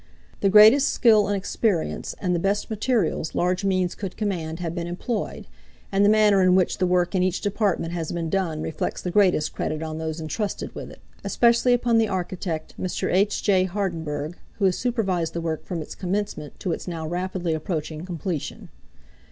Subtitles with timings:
[0.39, 4.87] The greatest skill and experience and the best materials large means could command have been
[4.87, 5.45] employed,
[5.91, 9.11] and the manner in which the work in each department has been done reflects the
[9.11, 13.13] greatest credit on those intrusted with it, especially upon the architect, Mr.
[13.13, 13.65] H.J.
[13.65, 18.69] Hardenbergh, who has supervised the work from its commencement to its now rapidly approaching completion.